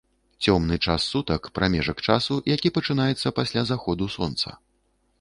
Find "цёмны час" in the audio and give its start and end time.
0.45-1.05